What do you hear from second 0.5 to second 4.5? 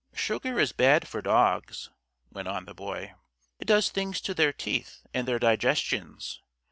is bad for dogs," went on the Boy. "It does things to